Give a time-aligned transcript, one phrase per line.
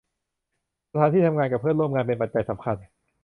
[0.91, 2.75] สถานที่ทำงานกับเพื่อนร่วมงาน เป็นปัจจัยสำคัญ